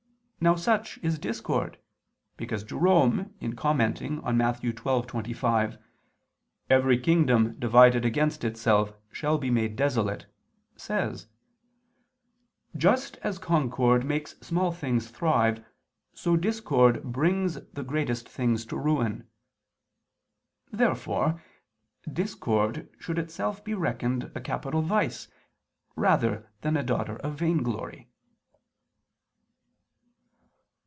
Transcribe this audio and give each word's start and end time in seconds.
Now 0.43 0.55
such 0.55 0.97
is 1.03 1.19
discord, 1.19 1.77
because 2.35 2.63
Jerome 2.63 3.35
in 3.39 3.55
commenting 3.55 4.19
on 4.21 4.37
Matt. 4.37 4.59
12:25, 4.61 5.77
"Every 6.67 6.97
kingdom 6.97 7.59
divided 7.59 8.05
against 8.05 8.43
itself 8.43 8.95
shall 9.11 9.37
be 9.37 9.51
made 9.51 9.75
desolate," 9.75 10.25
says: 10.75 11.27
"Just 12.75 13.17
as 13.17 13.37
concord 13.37 14.03
makes 14.03 14.35
small 14.39 14.71
things 14.71 15.09
thrive, 15.11 15.63
so 16.11 16.35
discord 16.35 17.03
brings 17.03 17.59
the 17.73 17.83
greatest 17.83 18.27
things 18.27 18.65
to 18.65 18.77
ruin." 18.77 19.27
Therefore 20.71 21.39
discord 22.11 22.89
should 22.97 23.19
itself 23.19 23.63
be 23.63 23.75
reckoned 23.75 24.31
a 24.33 24.41
capital 24.41 24.81
vice, 24.81 25.27
rather 25.95 26.49
than 26.61 26.75
a 26.77 26.81
daughter 26.81 27.17
of 27.17 27.35
vainglory. 27.35 28.07